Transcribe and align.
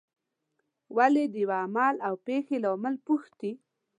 ولې 0.97 1.23
د 1.33 1.33
یوه 1.43 1.57
عمل 1.65 1.95
او 2.07 2.13
پېښې 2.25 2.57
لامل 2.63 2.95
پوښتي. 3.07 3.51